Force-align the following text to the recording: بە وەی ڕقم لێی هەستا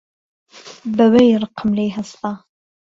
بە 0.95 1.05
وەی 1.13 1.39
ڕقم 1.41 1.69
لێی 1.77 1.95
هەستا 1.97 2.31